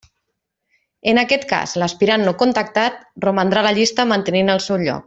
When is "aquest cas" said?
1.23-1.75